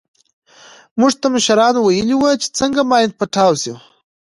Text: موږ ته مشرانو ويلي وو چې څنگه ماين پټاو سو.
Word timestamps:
موږ 0.99 1.11
ته 1.21 1.27
مشرانو 1.35 1.79
ويلي 1.83 2.15
وو 2.17 2.31
چې 2.41 2.47
څنگه 2.57 2.81
ماين 2.89 3.11
پټاو 3.19 3.53
سو. 3.63 3.75